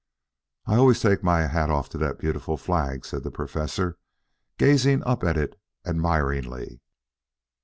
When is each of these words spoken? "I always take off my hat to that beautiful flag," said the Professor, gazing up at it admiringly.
"I 0.65 0.77
always 0.77 0.99
take 0.99 1.19
off 1.19 1.23
my 1.23 1.41
hat 1.41 1.91
to 1.91 1.97
that 1.99 2.17
beautiful 2.17 2.57
flag," 2.57 3.05
said 3.05 3.21
the 3.21 3.29
Professor, 3.29 3.99
gazing 4.57 5.03
up 5.03 5.23
at 5.23 5.37
it 5.37 5.59
admiringly. 5.85 6.81